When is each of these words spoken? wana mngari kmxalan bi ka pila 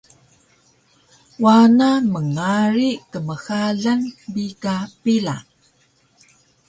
wana 1.43 1.89
mngari 2.13 2.89
kmxalan 3.11 4.01
bi 4.31 4.45
ka 4.63 4.75
pila 5.01 5.35